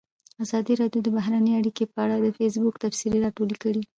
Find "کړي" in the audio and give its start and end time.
3.63-3.83